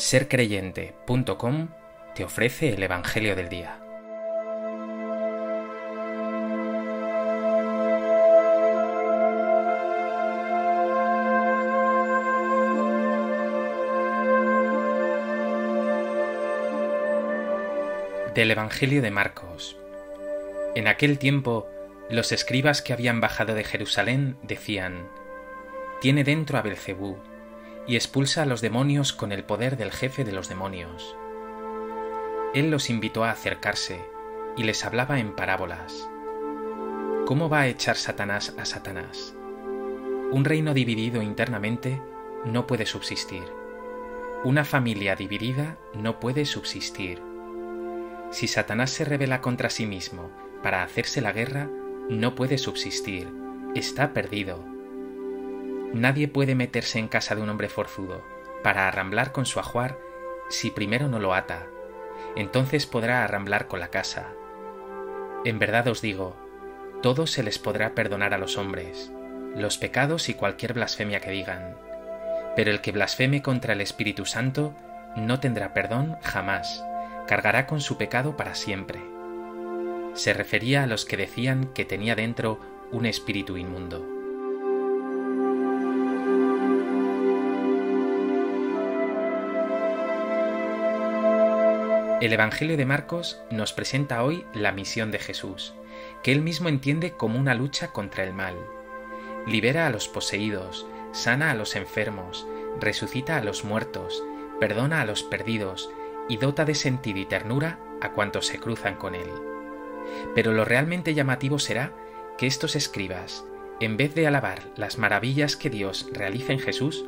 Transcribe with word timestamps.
sercreyente.com 0.00 1.68
te 2.14 2.24
ofrece 2.24 2.70
el 2.70 2.82
Evangelio 2.82 3.36
del 3.36 3.50
Día. 3.50 3.78
Del 18.34 18.50
Evangelio 18.52 19.02
de 19.02 19.10
Marcos. 19.10 19.76
En 20.74 20.88
aquel 20.88 21.18
tiempo, 21.18 21.68
los 22.08 22.32
escribas 22.32 22.80
que 22.80 22.94
habían 22.94 23.20
bajado 23.20 23.54
de 23.54 23.64
Jerusalén 23.64 24.38
decían: 24.42 25.08
Tiene 26.00 26.24
dentro 26.24 26.56
a 26.56 26.62
Belcebú 26.62 27.18
y 27.86 27.96
expulsa 27.96 28.42
a 28.42 28.46
los 28.46 28.60
demonios 28.60 29.12
con 29.12 29.32
el 29.32 29.44
poder 29.44 29.76
del 29.76 29.92
jefe 29.92 30.24
de 30.24 30.32
los 30.32 30.48
demonios. 30.48 31.16
Él 32.54 32.70
los 32.70 32.90
invitó 32.90 33.24
a 33.24 33.30
acercarse 33.30 34.04
y 34.56 34.64
les 34.64 34.84
hablaba 34.84 35.20
en 35.20 35.34
parábolas. 35.34 36.08
¿Cómo 37.26 37.48
va 37.48 37.60
a 37.60 37.68
echar 37.68 37.96
Satanás 37.96 38.54
a 38.58 38.64
Satanás? 38.64 39.34
Un 40.32 40.44
reino 40.44 40.74
dividido 40.74 41.22
internamente 41.22 42.00
no 42.44 42.66
puede 42.66 42.86
subsistir. 42.86 43.44
Una 44.44 44.64
familia 44.64 45.16
dividida 45.16 45.76
no 45.94 46.18
puede 46.18 46.44
subsistir. 46.44 47.22
Si 48.30 48.46
Satanás 48.46 48.90
se 48.90 49.04
revela 49.04 49.40
contra 49.40 49.70
sí 49.70 49.86
mismo 49.86 50.30
para 50.62 50.82
hacerse 50.82 51.20
la 51.20 51.32
guerra, 51.32 51.68
no 52.08 52.34
puede 52.34 52.58
subsistir. 52.58 53.28
Está 53.74 54.12
perdido 54.12 54.69
Nadie 55.92 56.28
puede 56.28 56.54
meterse 56.54 56.98
en 56.98 57.08
casa 57.08 57.34
de 57.34 57.42
un 57.42 57.48
hombre 57.48 57.68
forzudo 57.68 58.22
para 58.62 58.86
arramblar 58.86 59.32
con 59.32 59.46
su 59.46 59.58
ajuar 59.58 59.98
si 60.48 60.70
primero 60.70 61.08
no 61.08 61.18
lo 61.18 61.34
ata. 61.34 61.66
Entonces 62.36 62.86
podrá 62.86 63.24
arramblar 63.24 63.66
con 63.66 63.80
la 63.80 63.88
casa. 63.88 64.28
En 65.44 65.58
verdad 65.58 65.88
os 65.88 66.00
digo, 66.00 66.36
todo 67.02 67.26
se 67.26 67.42
les 67.42 67.58
podrá 67.58 67.94
perdonar 67.94 68.34
a 68.34 68.38
los 68.38 68.58
hombres, 68.58 69.10
los 69.56 69.78
pecados 69.78 70.28
y 70.28 70.34
cualquier 70.34 70.74
blasfemia 70.74 71.20
que 71.20 71.30
digan. 71.30 71.76
Pero 72.56 72.70
el 72.70 72.80
que 72.80 72.92
blasfeme 72.92 73.42
contra 73.42 73.72
el 73.72 73.80
Espíritu 73.80 74.26
Santo 74.26 74.74
no 75.16 75.40
tendrá 75.40 75.72
perdón 75.72 76.18
jamás, 76.22 76.84
cargará 77.26 77.66
con 77.66 77.80
su 77.80 77.96
pecado 77.96 78.36
para 78.36 78.54
siempre. 78.54 79.00
Se 80.14 80.34
refería 80.34 80.82
a 80.82 80.86
los 80.86 81.04
que 81.04 81.16
decían 81.16 81.72
que 81.72 81.84
tenía 81.84 82.14
dentro 82.14 82.60
un 82.92 83.06
espíritu 83.06 83.56
inmundo. 83.56 84.19
El 92.20 92.34
Evangelio 92.34 92.76
de 92.76 92.84
Marcos 92.84 93.40
nos 93.50 93.72
presenta 93.72 94.22
hoy 94.22 94.44
la 94.52 94.72
misión 94.72 95.10
de 95.10 95.18
Jesús, 95.18 95.72
que 96.22 96.32
él 96.32 96.42
mismo 96.42 96.68
entiende 96.68 97.12
como 97.12 97.38
una 97.38 97.54
lucha 97.54 97.92
contra 97.92 98.24
el 98.24 98.34
mal. 98.34 98.56
Libera 99.46 99.86
a 99.86 99.90
los 99.90 100.06
poseídos, 100.06 100.86
sana 101.12 101.50
a 101.50 101.54
los 101.54 101.76
enfermos, 101.76 102.46
resucita 102.78 103.38
a 103.38 103.42
los 103.42 103.64
muertos, 103.64 104.22
perdona 104.60 105.00
a 105.00 105.06
los 105.06 105.22
perdidos 105.22 105.90
y 106.28 106.36
dota 106.36 106.66
de 106.66 106.74
sentido 106.74 107.20
y 107.20 107.24
ternura 107.24 107.78
a 108.02 108.12
cuantos 108.12 108.48
se 108.48 108.58
cruzan 108.58 108.96
con 108.96 109.14
él. 109.14 109.30
Pero 110.34 110.52
lo 110.52 110.66
realmente 110.66 111.14
llamativo 111.14 111.58
será 111.58 111.94
que 112.36 112.46
estos 112.46 112.76
escribas, 112.76 113.46
en 113.80 113.96
vez 113.96 114.14
de 114.14 114.26
alabar 114.26 114.60
las 114.76 114.98
maravillas 114.98 115.56
que 115.56 115.70
Dios 115.70 116.06
realiza 116.12 116.52
en 116.52 116.58
Jesús, 116.58 117.06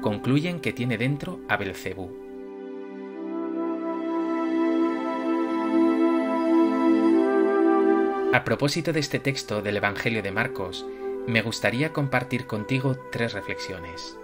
concluyen 0.00 0.60
que 0.60 0.72
tiene 0.72 0.96
dentro 0.96 1.40
a 1.46 1.58
Belcebú 1.58 2.25
A 8.32 8.42
propósito 8.44 8.92
de 8.92 9.00
este 9.00 9.20
texto 9.20 9.62
del 9.62 9.76
Evangelio 9.76 10.20
de 10.20 10.32
Marcos, 10.32 10.84
me 11.26 11.42
gustaría 11.42 11.92
compartir 11.92 12.46
contigo 12.46 12.96
tres 13.12 13.32
reflexiones. 13.32 14.18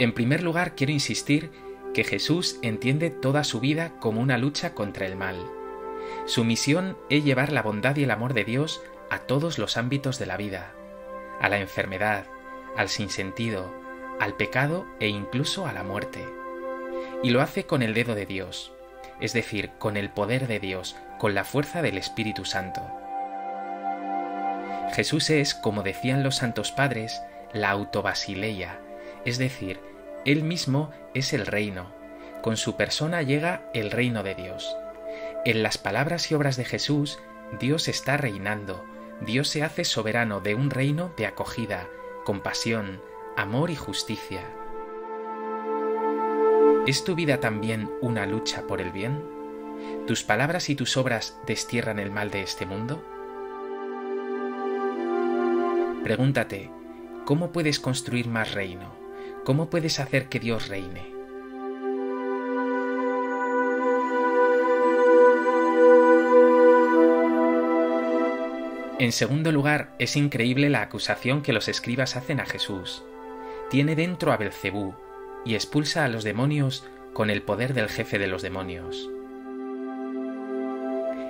En 0.00 0.12
primer 0.12 0.42
lugar, 0.42 0.74
quiero 0.74 0.92
insistir 0.92 1.50
que 1.94 2.02
Jesús 2.02 2.58
entiende 2.62 3.10
toda 3.10 3.44
su 3.44 3.60
vida 3.60 3.92
como 4.00 4.20
una 4.20 4.38
lucha 4.38 4.74
contra 4.74 5.06
el 5.06 5.16
mal. 5.16 5.36
Su 6.26 6.44
misión 6.44 6.98
es 7.10 7.24
llevar 7.24 7.52
la 7.52 7.62
bondad 7.62 7.96
y 7.96 8.02
el 8.02 8.10
amor 8.10 8.34
de 8.34 8.44
Dios 8.44 8.82
a 9.08 9.20
todos 9.20 9.58
los 9.58 9.76
ámbitos 9.76 10.18
de 10.18 10.26
la 10.26 10.36
vida, 10.36 10.74
a 11.40 11.48
la 11.48 11.58
enfermedad, 11.58 12.26
al 12.76 12.88
sinsentido, 12.88 13.72
al 14.18 14.36
pecado 14.36 14.84
e 14.98 15.08
incluso 15.08 15.64
a 15.66 15.72
la 15.72 15.84
muerte. 15.84 16.28
Y 17.22 17.30
lo 17.30 17.40
hace 17.40 17.66
con 17.66 17.82
el 17.82 17.94
dedo 17.94 18.14
de 18.14 18.26
Dios, 18.26 18.72
es 19.20 19.32
decir, 19.32 19.70
con 19.78 19.96
el 19.96 20.10
poder 20.10 20.48
de 20.48 20.58
Dios, 20.58 20.96
con 21.20 21.34
la 21.34 21.44
fuerza 21.44 21.82
del 21.82 21.98
Espíritu 21.98 22.46
Santo. 22.46 22.80
Jesús 24.94 25.28
es, 25.28 25.54
como 25.54 25.82
decían 25.82 26.22
los 26.22 26.36
santos 26.36 26.72
padres, 26.72 27.20
la 27.52 27.68
autobasileia, 27.68 28.80
es 29.26 29.36
decir, 29.36 29.80
Él 30.24 30.42
mismo 30.42 30.90
es 31.12 31.34
el 31.34 31.44
reino. 31.44 31.92
Con 32.40 32.56
su 32.56 32.74
persona 32.76 33.20
llega 33.20 33.60
el 33.74 33.90
reino 33.90 34.22
de 34.22 34.34
Dios. 34.34 34.74
En 35.44 35.62
las 35.62 35.76
palabras 35.76 36.30
y 36.30 36.34
obras 36.34 36.56
de 36.56 36.64
Jesús, 36.64 37.18
Dios 37.60 37.88
está 37.88 38.16
reinando, 38.16 38.82
Dios 39.20 39.48
se 39.48 39.62
hace 39.62 39.84
soberano 39.84 40.40
de 40.40 40.54
un 40.54 40.70
reino 40.70 41.12
de 41.18 41.26
acogida, 41.26 41.86
compasión, 42.24 43.02
amor 43.36 43.70
y 43.70 43.76
justicia. 43.76 44.40
¿Es 46.86 47.04
tu 47.04 47.14
vida 47.14 47.40
también 47.40 47.90
una 48.00 48.24
lucha 48.24 48.62
por 48.66 48.80
el 48.80 48.90
bien? 48.90 49.39
¿Tus 50.10 50.24
palabras 50.24 50.68
y 50.70 50.74
tus 50.74 50.96
obras 50.96 51.38
destierran 51.46 52.00
el 52.00 52.10
mal 52.10 52.32
de 52.32 52.42
este 52.42 52.66
mundo? 52.66 53.04
Pregúntate, 56.02 56.70
¿cómo 57.24 57.52
puedes 57.52 57.78
construir 57.78 58.26
más 58.26 58.52
reino? 58.52 58.92
¿Cómo 59.44 59.70
puedes 59.70 60.00
hacer 60.00 60.28
que 60.28 60.40
Dios 60.40 60.68
reine? 60.68 61.12
En 68.98 69.12
segundo 69.12 69.52
lugar, 69.52 69.94
es 70.00 70.16
increíble 70.16 70.70
la 70.70 70.82
acusación 70.82 71.42
que 71.42 71.52
los 71.52 71.68
escribas 71.68 72.16
hacen 72.16 72.40
a 72.40 72.46
Jesús. 72.46 73.04
Tiene 73.70 73.94
dentro 73.94 74.32
a 74.32 74.36
Belcebú 74.36 74.94
y 75.44 75.54
expulsa 75.54 76.04
a 76.04 76.08
los 76.08 76.24
demonios 76.24 76.84
con 77.12 77.30
el 77.30 77.42
poder 77.42 77.74
del 77.74 77.88
jefe 77.88 78.18
de 78.18 78.26
los 78.26 78.42
demonios 78.42 79.08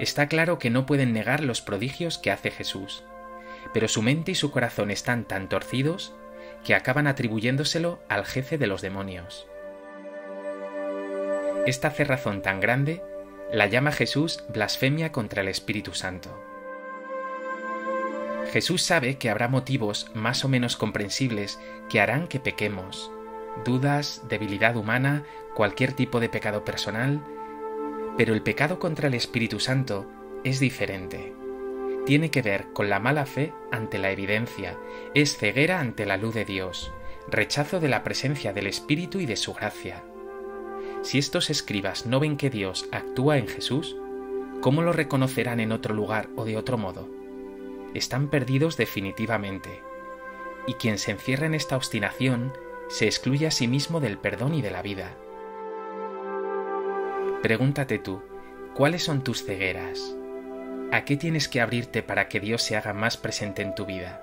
está 0.00 0.28
claro 0.28 0.58
que 0.58 0.70
no 0.70 0.86
pueden 0.86 1.12
negar 1.12 1.42
los 1.42 1.60
prodigios 1.60 2.18
que 2.18 2.30
hace 2.30 2.50
Jesús, 2.50 3.04
pero 3.72 3.88
su 3.88 4.02
mente 4.02 4.32
y 4.32 4.34
su 4.34 4.50
corazón 4.50 4.90
están 4.90 5.24
tan 5.24 5.48
torcidos 5.48 6.14
que 6.64 6.74
acaban 6.74 7.06
atribuyéndoselo 7.06 8.00
al 8.08 8.24
jefe 8.24 8.58
de 8.58 8.66
los 8.66 8.82
demonios. 8.82 9.46
Esta 11.66 11.90
cerrazón 11.90 12.42
tan 12.42 12.60
grande 12.60 13.02
la 13.52 13.66
llama 13.66 13.92
Jesús 13.92 14.44
blasfemia 14.48 15.12
contra 15.12 15.42
el 15.42 15.48
Espíritu 15.48 15.94
Santo. 15.94 16.42
Jesús 18.52 18.82
sabe 18.82 19.18
que 19.18 19.30
habrá 19.30 19.48
motivos 19.48 20.10
más 20.14 20.44
o 20.44 20.48
menos 20.48 20.76
comprensibles 20.76 21.58
que 21.88 22.00
harán 22.00 22.28
que 22.28 22.40
pequemos, 22.40 23.10
dudas, 23.64 24.22
debilidad 24.28 24.76
humana, 24.76 25.24
cualquier 25.54 25.92
tipo 25.92 26.20
de 26.20 26.28
pecado 26.28 26.64
personal, 26.64 27.20
pero 28.16 28.34
el 28.34 28.42
pecado 28.42 28.78
contra 28.78 29.08
el 29.08 29.14
Espíritu 29.14 29.60
Santo 29.60 30.06
es 30.44 30.60
diferente. 30.60 31.34
Tiene 32.06 32.30
que 32.30 32.42
ver 32.42 32.66
con 32.72 32.90
la 32.90 33.00
mala 33.00 33.26
fe 33.26 33.52
ante 33.72 33.98
la 33.98 34.10
evidencia, 34.10 34.78
es 35.14 35.36
ceguera 35.36 35.80
ante 35.80 36.04
la 36.06 36.16
luz 36.16 36.34
de 36.34 36.44
Dios, 36.44 36.92
rechazo 37.28 37.80
de 37.80 37.88
la 37.88 38.02
presencia 38.02 38.52
del 38.52 38.66
Espíritu 38.66 39.20
y 39.20 39.26
de 39.26 39.36
su 39.36 39.54
gracia. 39.54 40.04
Si 41.02 41.18
estos 41.18 41.50
escribas 41.50 42.06
no 42.06 42.20
ven 42.20 42.36
que 42.36 42.50
Dios 42.50 42.88
actúa 42.92 43.38
en 43.38 43.48
Jesús, 43.48 43.96
¿cómo 44.60 44.82
lo 44.82 44.92
reconocerán 44.92 45.60
en 45.60 45.72
otro 45.72 45.94
lugar 45.94 46.28
o 46.36 46.44
de 46.44 46.56
otro 46.56 46.78
modo? 46.78 47.08
Están 47.94 48.28
perdidos 48.28 48.76
definitivamente. 48.76 49.80
Y 50.66 50.74
quien 50.74 50.98
se 50.98 51.10
encierra 51.10 51.46
en 51.46 51.54
esta 51.54 51.76
obstinación 51.76 52.52
se 52.88 53.06
excluye 53.06 53.46
a 53.46 53.50
sí 53.50 53.68
mismo 53.68 54.00
del 54.00 54.18
perdón 54.18 54.54
y 54.54 54.62
de 54.62 54.70
la 54.70 54.82
vida. 54.82 55.16
Pregúntate 57.44 57.98
tú, 57.98 58.22
¿cuáles 58.72 59.02
son 59.02 59.22
tus 59.22 59.44
cegueras? 59.44 60.16
¿A 60.92 61.04
qué 61.04 61.18
tienes 61.18 61.46
que 61.46 61.60
abrirte 61.60 62.02
para 62.02 62.26
que 62.26 62.40
Dios 62.40 62.62
se 62.62 62.74
haga 62.74 62.94
más 62.94 63.18
presente 63.18 63.60
en 63.60 63.74
tu 63.74 63.84
vida? 63.84 64.22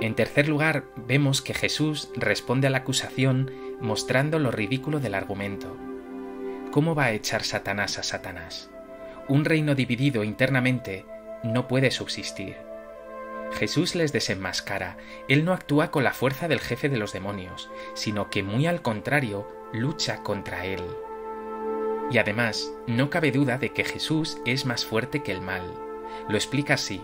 En 0.00 0.14
tercer 0.14 0.48
lugar, 0.48 0.84
vemos 0.94 1.42
que 1.42 1.54
Jesús 1.54 2.08
responde 2.14 2.68
a 2.68 2.70
la 2.70 2.78
acusación 2.78 3.50
mostrando 3.80 4.38
lo 4.38 4.52
ridículo 4.52 5.00
del 5.00 5.16
argumento. 5.16 5.76
¿Cómo 6.70 6.94
va 6.94 7.06
a 7.06 7.12
echar 7.12 7.42
Satanás 7.42 7.98
a 7.98 8.04
Satanás? 8.04 8.70
Un 9.26 9.44
reino 9.44 9.74
dividido 9.74 10.22
internamente 10.22 11.04
no 11.42 11.66
puede 11.66 11.90
subsistir. 11.90 12.65
Jesús 13.52 13.94
les 13.94 14.12
desenmascara, 14.12 14.98
Él 15.28 15.44
no 15.44 15.52
actúa 15.52 15.90
con 15.90 16.04
la 16.04 16.12
fuerza 16.12 16.48
del 16.48 16.60
jefe 16.60 16.88
de 16.88 16.98
los 16.98 17.12
demonios, 17.12 17.70
sino 17.94 18.28
que 18.28 18.42
muy 18.42 18.66
al 18.66 18.82
contrario, 18.82 19.48
lucha 19.72 20.22
contra 20.22 20.66
Él. 20.66 20.82
Y 22.10 22.18
además, 22.18 22.72
no 22.86 23.10
cabe 23.10 23.32
duda 23.32 23.58
de 23.58 23.70
que 23.70 23.84
Jesús 23.84 24.38
es 24.44 24.66
más 24.66 24.84
fuerte 24.84 25.22
que 25.22 25.32
el 25.32 25.40
mal. 25.40 25.62
Lo 26.28 26.36
explica 26.36 26.74
así. 26.74 27.00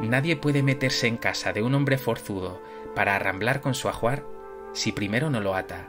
Nadie 0.00 0.36
puede 0.36 0.62
meterse 0.62 1.06
en 1.06 1.16
casa 1.16 1.52
de 1.52 1.62
un 1.62 1.74
hombre 1.74 1.98
forzudo 1.98 2.62
para 2.94 3.16
arramblar 3.16 3.60
con 3.60 3.74
su 3.74 3.88
ajuar 3.88 4.24
si 4.72 4.92
primero 4.92 5.30
no 5.30 5.40
lo 5.40 5.54
ata. 5.54 5.88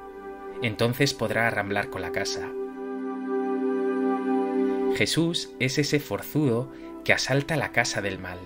Entonces 0.61 1.13
podrá 1.13 1.47
arramblar 1.47 1.89
con 1.89 2.01
la 2.01 2.11
casa. 2.11 2.49
Jesús 4.95 5.51
es 5.59 5.77
ese 5.77 5.99
forzudo 5.99 6.71
que 7.03 7.13
asalta 7.13 7.55
la 7.55 7.71
casa 7.71 8.01
del 8.01 8.19
mal. 8.19 8.39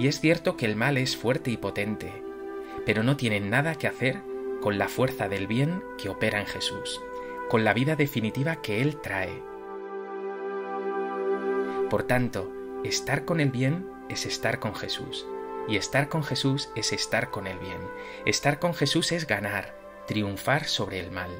Y 0.00 0.08
es 0.08 0.18
cierto 0.18 0.56
que 0.56 0.66
el 0.66 0.74
mal 0.74 0.96
es 0.96 1.16
fuerte 1.16 1.52
y 1.52 1.56
potente, 1.56 2.24
pero 2.84 3.04
no 3.04 3.16
tiene 3.16 3.38
nada 3.38 3.76
que 3.76 3.86
hacer 3.86 4.22
con 4.60 4.78
la 4.78 4.88
fuerza 4.88 5.28
del 5.28 5.46
bien 5.46 5.84
que 5.96 6.08
opera 6.08 6.40
en 6.40 6.46
Jesús 6.46 7.00
con 7.50 7.64
la 7.64 7.74
vida 7.74 7.96
definitiva 7.96 8.62
que 8.62 8.80
Él 8.80 9.00
trae. 9.00 9.42
Por 11.90 12.04
tanto, 12.04 12.50
estar 12.84 13.24
con 13.24 13.40
el 13.40 13.50
bien 13.50 13.90
es 14.08 14.24
estar 14.24 14.60
con 14.60 14.76
Jesús, 14.76 15.26
y 15.66 15.76
estar 15.76 16.08
con 16.08 16.22
Jesús 16.22 16.70
es 16.76 16.92
estar 16.92 17.30
con 17.30 17.48
el 17.48 17.58
bien. 17.58 17.80
Estar 18.24 18.60
con 18.60 18.72
Jesús 18.72 19.10
es 19.10 19.26
ganar, 19.26 19.76
triunfar 20.06 20.64
sobre 20.66 21.00
el 21.00 21.10
mal. 21.10 21.30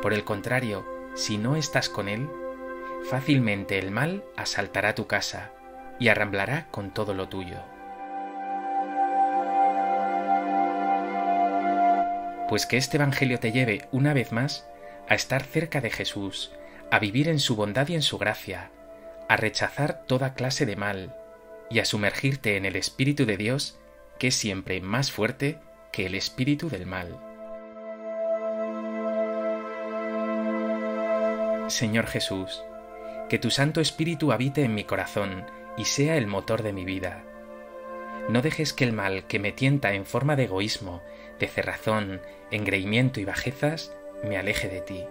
Por 0.00 0.12
el 0.14 0.22
contrario, 0.22 0.86
si 1.14 1.36
no 1.36 1.56
estás 1.56 1.88
con 1.88 2.08
Él, 2.08 2.30
fácilmente 3.10 3.80
el 3.80 3.90
mal 3.90 4.24
asaltará 4.36 4.94
tu 4.94 5.08
casa 5.08 5.52
y 5.98 6.08
arramblará 6.08 6.66
con 6.70 6.90
todo 6.90 7.14
lo 7.14 7.28
tuyo. 7.28 7.58
pues 12.52 12.66
que 12.66 12.76
este 12.76 12.98
Evangelio 12.98 13.40
te 13.40 13.50
lleve 13.50 13.88
una 13.92 14.12
vez 14.12 14.30
más 14.30 14.66
a 15.08 15.14
estar 15.14 15.42
cerca 15.42 15.80
de 15.80 15.88
Jesús, 15.88 16.52
a 16.90 16.98
vivir 16.98 17.30
en 17.30 17.38
su 17.38 17.56
bondad 17.56 17.88
y 17.88 17.94
en 17.94 18.02
su 18.02 18.18
gracia, 18.18 18.70
a 19.26 19.38
rechazar 19.38 20.02
toda 20.04 20.34
clase 20.34 20.66
de 20.66 20.76
mal 20.76 21.16
y 21.70 21.78
a 21.78 21.86
sumergirte 21.86 22.58
en 22.58 22.66
el 22.66 22.76
Espíritu 22.76 23.24
de 23.24 23.38
Dios, 23.38 23.80
que 24.18 24.26
es 24.26 24.34
siempre 24.34 24.82
más 24.82 25.10
fuerte 25.10 25.60
que 25.92 26.04
el 26.04 26.14
espíritu 26.14 26.68
del 26.68 26.84
mal. 26.84 27.18
Señor 31.68 32.06
Jesús, 32.06 32.62
que 33.30 33.38
tu 33.38 33.50
Santo 33.50 33.80
Espíritu 33.80 34.30
habite 34.30 34.62
en 34.62 34.74
mi 34.74 34.84
corazón 34.84 35.46
y 35.76 35.84
sea 35.84 36.16
el 36.16 36.26
motor 36.26 36.62
de 36.62 36.72
mi 36.72 36.84
vida. 36.84 37.24
No 38.28 38.42
dejes 38.42 38.72
que 38.72 38.84
el 38.84 38.92
mal 38.92 39.26
que 39.26 39.38
me 39.38 39.52
tienta 39.52 39.94
en 39.94 40.06
forma 40.06 40.36
de 40.36 40.44
egoísmo 40.44 41.02
de 41.42 41.48
cerrazón, 41.48 42.20
engreimiento 42.52 43.18
y 43.18 43.24
bajezas, 43.24 43.92
me 44.22 44.36
aleje 44.36 44.68
de 44.68 44.80
ti. 44.80 45.04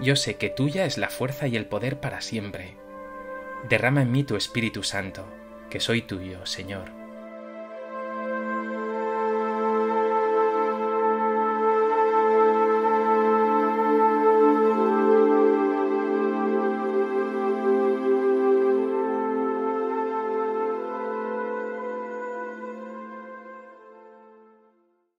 Yo 0.00 0.16
sé 0.16 0.34
que 0.34 0.50
tuya 0.50 0.84
es 0.84 0.98
la 0.98 1.08
fuerza 1.08 1.46
y 1.46 1.54
el 1.54 1.66
poder 1.66 2.00
para 2.00 2.20
siempre. 2.20 2.74
Derrama 3.68 4.02
en 4.02 4.10
mí 4.10 4.24
tu 4.24 4.34
Espíritu 4.34 4.82
Santo, 4.82 5.24
que 5.70 5.78
soy 5.78 6.02
tuyo, 6.02 6.44
Señor. 6.46 7.05